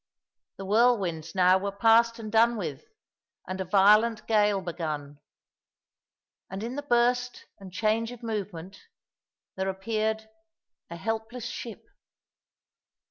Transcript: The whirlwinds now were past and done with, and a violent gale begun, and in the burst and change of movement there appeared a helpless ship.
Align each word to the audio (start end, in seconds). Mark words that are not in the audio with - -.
The 0.57 0.65
whirlwinds 0.65 1.35
now 1.35 1.59
were 1.59 1.71
past 1.71 2.17
and 2.17 2.31
done 2.31 2.57
with, 2.57 2.85
and 3.47 3.61
a 3.61 3.65
violent 3.65 4.25
gale 4.25 4.59
begun, 4.59 5.19
and 6.49 6.63
in 6.63 6.75
the 6.75 6.81
burst 6.81 7.45
and 7.59 7.71
change 7.71 8.11
of 8.11 8.23
movement 8.23 8.87
there 9.57 9.69
appeared 9.69 10.27
a 10.89 10.95
helpless 10.95 11.45
ship. 11.45 11.85